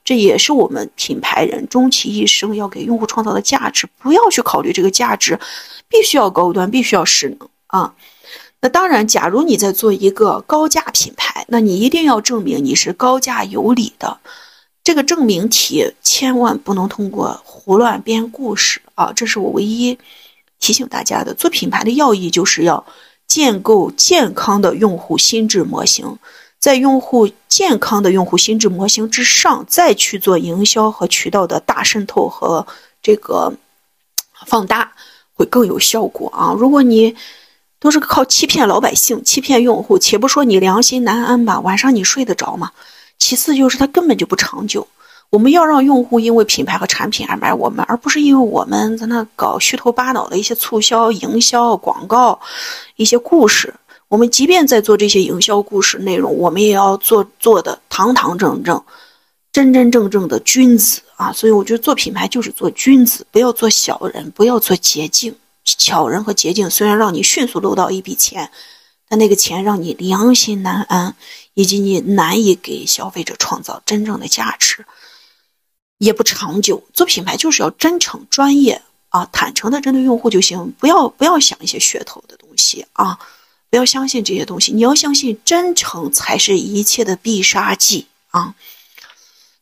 [0.05, 3.89] 这也是我们品牌人终其一生要给用户创造的价值。
[3.99, 5.41] 不要去考虑这个价值，
[5.89, 7.95] 必须要高端，必须要势能啊。
[8.61, 14.19] 那当然，假如你在做一个高价品牌，那你一定要证明你是高价有理的。
[14.83, 19.13] 这个证明题千万不能通过胡乱编故事啊！
[19.15, 19.99] 这是我唯一
[20.59, 21.35] 提醒大家的。
[21.35, 22.85] 做品牌的要义就是要
[23.27, 26.19] 建构健康的用户心智模型，
[26.59, 32.67] 在用户健康的用户心智模型之上，再去做营销和渠道的大渗透和
[33.03, 33.53] 这个
[34.47, 34.93] 放大，
[35.35, 36.55] 会更有效果啊！
[36.59, 37.15] 如果你
[37.79, 42.73] 都是靠欺骗老百姓、欺骗用户，且不说你良心难安吧，晚上你睡得着吗？
[43.21, 44.85] 其次就是它根本就不长久。
[45.31, 52.41] 我们要让用户因为品牌和产品而买我们，而不是因为我们在那搞虚头巴脑的一些促销、营销、广告、
[52.97, 53.73] 一些故事。
[54.09, 58.83] 我们即便在做这些营销故事内容，我们也要做做的堂堂正正、
[59.53, 61.33] 真真正正的君子啊！
[61.33, 65.33] 所以我觉得做品牌就是做君子，不要做小人，不要做捷径。
[65.65, 68.51] 巧人和捷径虽然让你迅速漏到一笔钱，
[69.11, 71.17] 但那个钱让你良心难安，
[71.55, 74.87] 以及你难以给消费者创造真正的价值，
[75.99, 76.85] 也不长久。
[76.95, 83.19] 做品牌就是要真诚、专业啊，坦诚的针对用户就行，不要不要想一些噱头的东西啊，
[83.69, 84.71] 不要相信这些东西。
[84.71, 88.55] 你要相信真诚才是一切的必杀技啊。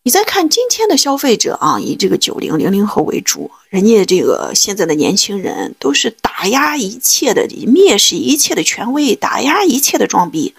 [0.08, 10.54] 你再看今天的消费者啊，以这个九零零零后为主，人家这个现在的年轻人都是打压一切的、蔑视一切的权威，打压一切的装逼，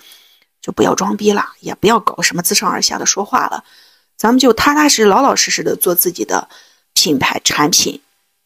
[0.62, 3.63] 就不要装逼了，也不要搞什么自上而下的说话了，
[4.15, 6.47] 咱们就踏踏实实、老老实实的做自己的
[6.93, 7.99] 品牌产品、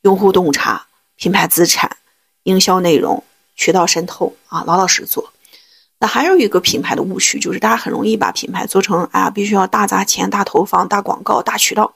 [0.03, 0.87] 用户洞察、
[1.17, 1.97] 品牌资产、
[2.43, 3.21] 营销内容、
[3.57, 5.32] 渠道渗透啊，老老实实做。
[6.03, 11.93] 那还有一个品牌的误区，就是大家很容易把品牌做成啊，必须要大砸钱、大投放、大广告、大渠道。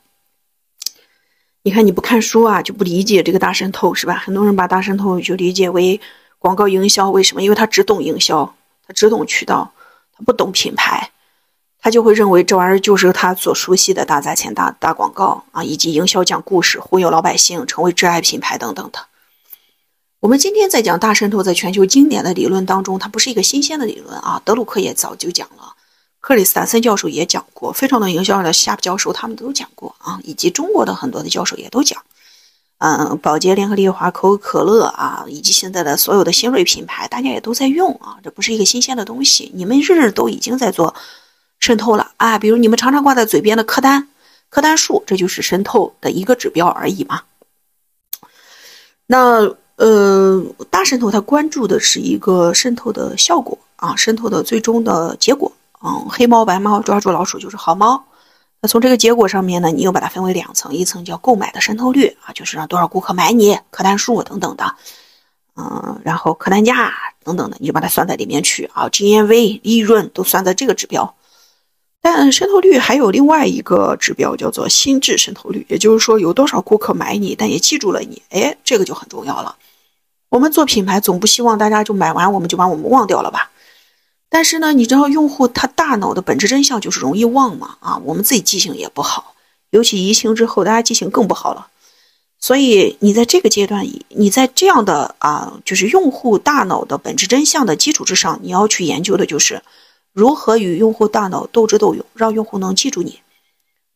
[1.64, 4.14] 你看你不看书啊，就不理解这个大渗透是吧？
[4.14, 6.00] 很多人把大渗透就理解为
[6.40, 7.44] 广告营销，为什么？
[7.44, 8.56] 因为他只懂营销，
[8.88, 9.74] 他只懂渠道，
[10.18, 11.12] 他不懂品牌，
[11.82, 19.00] 他就会认为这玩意儿就是他所熟悉的大砸钱、大大广告啊，以及营销讲故事、忽悠老百姓、成为挚爱品牌等等的。
[20.28, 24.42] 我们今天在讲大渗透，在全球经典的理论当中，它不是一个新鲜的理论啊。
[24.44, 25.74] 德鲁克也早就讲了，
[26.20, 32.04] 克里斯坦森教授也讲过，非常多营销的夏普教授他们都讲过啊，以及中国的很多的教授也都讲。
[32.80, 39.50] 嗯，宝洁、联合利华、可口可乐啊，以及现在的所有的新锐品牌，大家也都在用啊，这不是一个新鲜的东西。
[39.56, 40.94] 你们日日都已经在做
[41.62, 44.10] 渗透了啊，比如你们常常挂在嘴边的客单、
[44.50, 47.22] 客单数，这就是渗透的一个指标而已嘛。
[49.06, 49.56] 那。
[49.78, 55.52] 呃，大渗透它关注的是一个渗透的效果啊，渗透的最终的结果。
[55.84, 58.04] 嗯，黑猫白猫抓住老鼠就是好猫。
[58.60, 64.76] 那从这个结果上面呢，你又把它分为两层，一层叫购买的渗透率啊，就是让多少顾客买你，客单数等等的。
[65.56, 66.92] 嗯，然后客单价
[67.24, 71.16] 等等的，你就把它算在里面去啊，GMV 利润都算在这个指标。
[72.10, 79.58] 但渗透率还有另外一个指标叫做心智渗透率，也就是说有多少顾客买你，但也记住了你，哎，这个就很重要了。
[80.30, 83.52] 我们做品牌总不希望大家就买完我们就把我们忘掉了吧？
[84.30, 87.76] 但是呢，你知道用户他大脑的本质真相就是容易忘嘛？
[87.82, 89.36] 啊，我们自己记性也不好，
[89.72, 91.68] 尤其疫情之后，大家记性更不好了。
[92.40, 99.62] 所以你在这个阶段，你在这样的啊，就是用户大脑的本质真相的基础之上，你要去研究的就是
[100.18, 103.20] 如何与用户大脑斗智斗勇，让用户能记住你。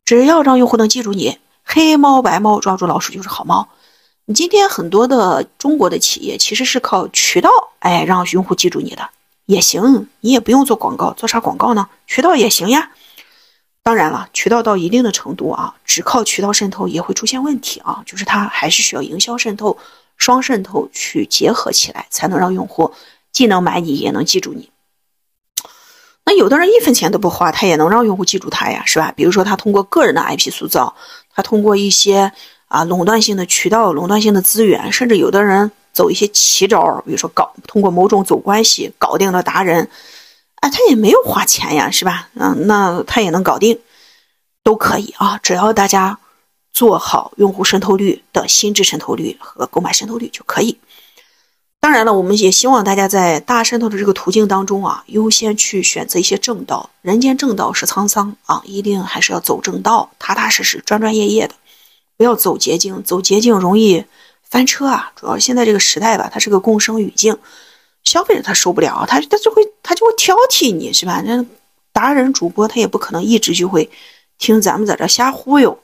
[0.05, 3.69] 只要让用户能记住你，黑猫白猫抓住老鼠就是好猫。
[4.25, 9.09] 你今天很多的中国的企业其实是靠渠道，哎，让用户记住你的
[9.47, 11.89] 也行，你也不用做广告，做啥广告呢？
[12.05, 12.91] 渠道也行呀。
[13.81, 19.75] 当然了，渠道到一定的程度啊，只靠渠道渗透也会出现问题啊，就是它还是需要营销渗透、
[20.17, 22.93] 双渗透去结合起来，才能让用户
[23.31, 24.69] 既能买你，也能记住你。
[26.25, 29.11] 那有的人一分钱都不花，他也能让用户记住他呀，是吧？
[29.15, 30.95] 比如说他通过个人的 IP 塑造，
[31.33, 32.31] 他通过一些。
[32.71, 39.89] 啊，垄断性的渠道、垄断性的资源，甚至有的人走一些奇招，比如说搞通过某种走关系搞定了达人，
[40.61, 42.29] 啊，他也没有花钱呀，是吧？
[42.35, 43.77] 嗯，那他也能搞定，
[44.63, 46.17] 都可以啊，只要大家
[46.71, 50.79] 做好用户渗透率的心智渗透率和购买渗透率就可以。
[51.81, 56.91] 当然了，我们也希望大家在大渗透的这个途径当中啊，优先去选择一些正道。
[57.01, 61.55] 人间正道是沧桑啊，一定还是要走正道，踏踏实实、专专业业的。
[62.15, 64.05] 不要走捷径，走捷径容易
[64.43, 65.11] 翻车啊！
[65.15, 67.35] 主要现在这个时代吧，它是个共生语境，
[68.03, 71.23] 消费者他受不了，他他就会他就会挑剔你，是吧？
[71.25, 71.43] 那
[71.91, 73.89] 达人主播他也不可能一直就会
[74.37, 75.79] 听咱们在这瞎忽悠，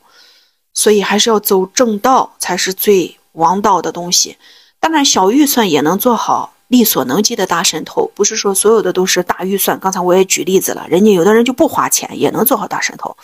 [0.76, 4.38] 所以还是要走正道才是最王道的东西。
[4.80, 9.80] 当然，小预算也能做好力所能及的大渗透，不是说所有的都是大预算。
[9.80, 13.16] 刚才我也举例子了，人家有的人就不花钱也能做好大渗透。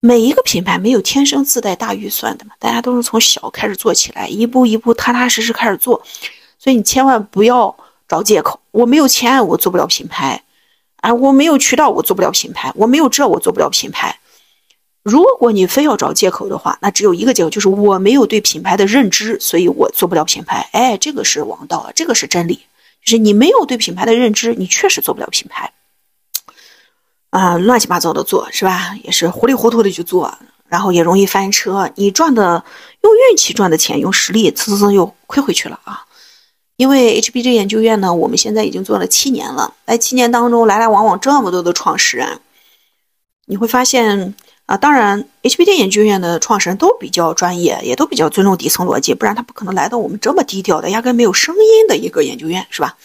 [0.00, 6.02] 每一个品牌没有天生自带大预算的嘛，大家都是从小开始做起来，一步一步踏踏实实开始做。
[6.58, 7.74] 所以你千万不要
[8.08, 10.42] 找借口，我没有钱，我做不了品牌，
[10.96, 14.18] 啊，我没有渠道，我做不了品牌，我没有这，我做不了品牌。
[15.02, 20.68] 如果你非要找借口的话，那只有一个借口，就是我没有对品牌的认知，所以我做不了品牌。
[20.72, 22.66] 哎，这个是王道，这个是真理，
[23.04, 25.72] 就是你没有对品牌的认知，你确实做不了品牌。
[27.30, 28.94] 啊，乱七八糟的做是吧？
[29.02, 30.36] 也是糊里糊涂的去做，
[30.68, 31.90] 然后也容易翻车。
[31.94, 32.64] 你赚的
[33.02, 36.04] 用运气赚的钱，用实力蹭蹭蹭又亏回去了啊！
[36.76, 39.74] 因为 HBG 研究院呢，我们现在已经做了七年了。
[39.86, 42.40] 在七年当中，来来往往这么多的创始人，
[43.46, 44.34] 你会发现
[44.70, 52.96] 啊，当然，HBD 研究院的创始人都比较专业，也都比较尊重底层逻辑，不然他不可能来到我们这么低调的、压根没有声音的一个研究院，是吧？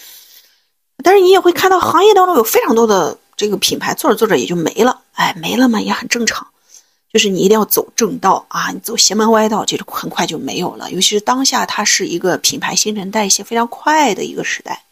[1.04, 6.46] 但是你也会看到行业当中有非常多的这个品牌做着做着也就没了，哎，没了嘛也很正常。
[7.12, 8.70] 就是你一定要走正道啊！
[8.72, 10.92] 你走邪门歪道，这个很快就没有了。
[10.92, 14.84] 尤其是当下，它是一个品牌新陈代谢非常快的一个时代。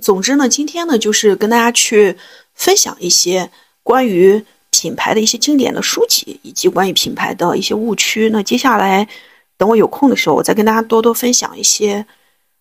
[0.00, 2.16] 总之呢，今天呢，就是跟大家去
[2.54, 3.50] 分享一些
[3.82, 8.28] 关于品牌的一些经典的书籍，以及关于品牌的一些误区。
[8.30, 9.08] 那接下来，
[9.56, 12.06] 等我有空的时候，我再跟大家多多分享一些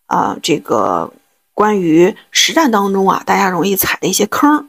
[0.05, 1.11] 啊，这个
[1.53, 4.67] 关于实战当中啊，大家容易踩的一些坑。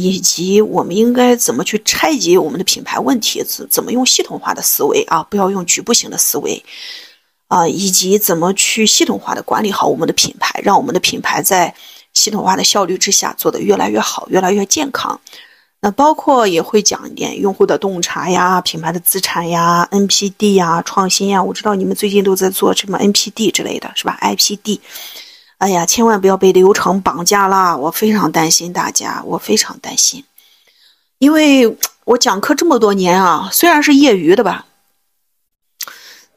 [0.00, 6.62] 以及我们应该怎么去拆解我们的品牌问题，怎怎么用系统化的思维啊，不要用局部性的思维
[7.48, 11.74] 啊，以及怎么去系统化的管理好我们的品牌，让我们的品牌在
[12.14, 15.20] 系统化的效率之下做得越来越好，越来越健康。
[15.80, 21.42] 那包括也会讲一点用户的洞察呀、品牌的资产呀、NPD 呀、创新呀。
[21.42, 24.80] 我知道你们最近都在做什么 NPD 之类的是吧？IPD。
[25.58, 27.76] 哎呀，千万不要被流程绑架啦！
[27.76, 30.22] 我非常担心大家，我非常担心，
[31.18, 34.66] 因为我讲课这么多年啊，虽然是业余的吧，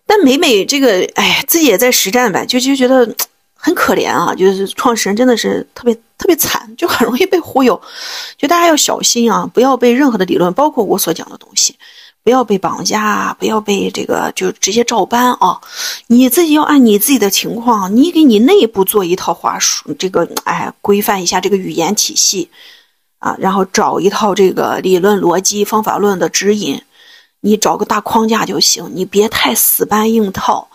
[0.08, 3.16] 但每每这个，哎，自己也在实战呗，就就觉得
[3.62, 7.80] 很可怜啊，就是创始人真的是特别特别惨，就很容易被忽悠，
[8.38, 11.76] 就大家要小心啊，不要被任何的理论，包括我所讲的东西。
[12.24, 15.60] 不要被绑架，不要被这个就直接照搬啊！
[16.06, 22.48] 你自己要按你自己的情况，你给你内部做一套话术，这个哎，规范一下这个语言体系
[23.18, 26.80] 啊，然后找一套这个理论逻辑、方法论的指引，
[27.40, 30.68] 你找个大框架就行，你别太死搬硬套。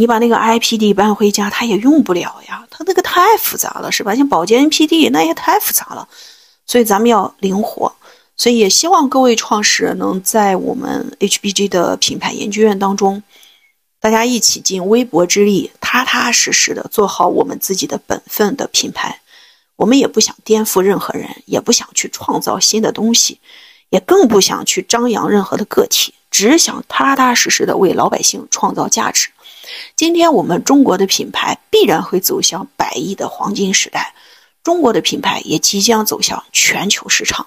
[0.00, 4.14] 你把那个 IPD 搬回家，他也用不了呀，他那个太复杂了，是吧？
[4.14, 6.08] 像保洁 NPD 那也太复杂了，
[6.64, 7.92] 所以咱们要灵活。
[8.34, 13.22] 所以也希望各位创始人能在我们 HBG 的品牌研究院当中，
[14.00, 19.20] 大家一起尽微薄之力，踏踏实实的做好我们自己的本分的品牌。
[19.76, 23.38] 我们也不想颠覆任何人，也不想去创造新的东西，
[23.90, 29.28] 也更不想去张扬任何的个体，只想踏踏实实的为老百姓创造价值。
[29.96, 34.14] 今天我们中国的品牌必然会走向百亿的黄金时代，
[34.62, 37.46] 中国的品牌也即将走向全球市场。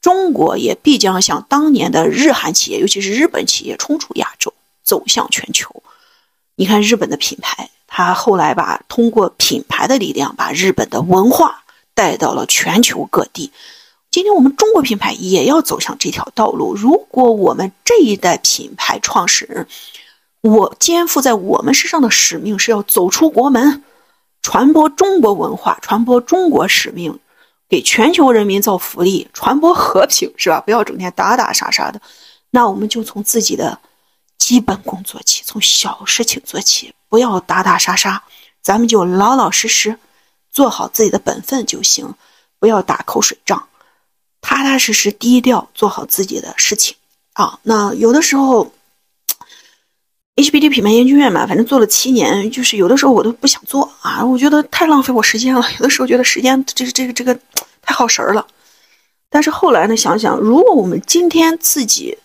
[0.00, 4.52] 中国也必将像当年的日韩企业，尤其是日本企业冲出亚洲，
[4.82, 5.82] 走向全球。
[6.56, 11.62] 你看日本的品牌，它后来把通过品牌的力量，把日本的文化
[11.94, 13.52] 带到了全球各地。
[14.12, 16.74] 今天我们中国品牌也要走向这条道路。
[16.74, 19.66] 如果我们这一代品牌创始人，
[20.42, 23.82] 我肩负在我们身上的使命是要走出国门，
[24.42, 27.18] 传播中国文化，传播中国使命。
[27.70, 30.60] 给全球人民造福利，传播和平，是吧？
[30.60, 31.98] 不要整天打打杀杀的。
[32.50, 33.78] 那我们就从自己的
[34.36, 38.22] 基本功做起，从小事情做起，不要打打杀杀。
[38.60, 39.98] 咱们就老老实实
[40.50, 42.12] 做好自己的本分就行，
[42.58, 43.66] 不要打口水仗，
[44.42, 46.94] 踏踏实实低调做好自己的事情
[47.32, 47.58] 啊。
[47.62, 48.70] 那有的时候
[50.36, 55.64] ，HBD 品牌研究院嘛，反正做了七年，就是有的时候我都不想做啊，我觉得太浪费我时间了。
[55.78, 57.38] 有的时候觉得时间，这个这个这个。
[57.84, 58.46] 太耗神儿了，
[59.28, 59.96] 但是后来呢？
[59.96, 62.16] 想想，如果我们今天自己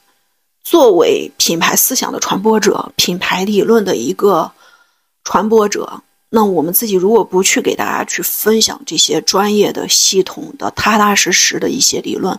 [0.63, 4.51] 作为品牌思想的传播者、品牌理论的一个
[5.23, 12.37] 传播者，那我们自己如果不去给大家去分享这些专业的、系统的、踏踏实实的一些理论，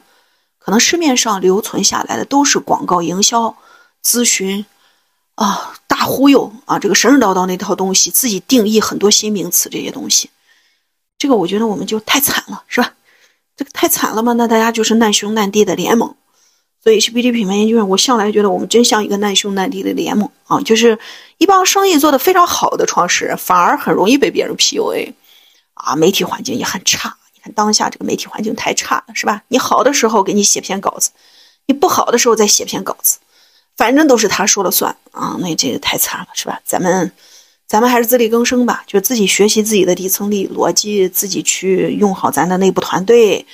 [0.59, 3.57] 可能市面上留存下来的都是广告营销、
[4.05, 4.67] 咨询
[5.37, 10.29] 啊、大忽悠啊，这个神神叨叨那套东西，自己定义很多新名词这些东西。
[11.17, 12.93] 这个我觉得我们就太惨了，是吧？
[13.57, 14.35] 这个太惨了嘛？
[14.35, 16.15] 那大家就是难兄难弟的联盟。
[16.83, 20.99] 所以 HBD 品牌研究院，我向来觉得我们真像一个难兄难弟的联盟啊，就是
[21.39, 25.13] 一帮生意做得非常好的创始人，反而很容易被别人 PUA
[25.75, 25.97] 啊。
[25.97, 29.43] 媒体环境也很差，你看当下这个媒体环境太差了，是吧？
[29.49, 31.11] 你好的时候给你写篇稿子，
[31.67, 33.19] 你不好的时候再写篇稿子，
[33.77, 35.37] 反正都是他说了算啊。
[35.41, 36.61] 那这个太惨了，是吧？
[36.65, 37.11] 咱们
[37.67, 43.45] 咱们还是自力更生吧，就自己学习自己的底层理逻辑，自己去用好咱的内部团队。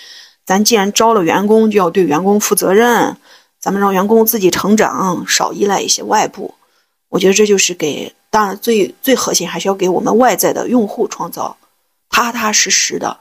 [0.45, 3.17] 咱既然招了员工，就要对员工负责任。
[3.59, 6.55] 咱们让员工自己成长，少依赖一些外部。
[7.09, 11.57] 我觉得这就是给，当然最最核心还是要给我们外在的用户创造
[12.11, 13.19] 踏踏实实的、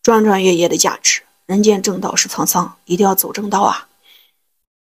[0.00, 1.22] 专专业业的价值。
[1.46, 3.88] 人间正道是沧桑，一定要走正道啊！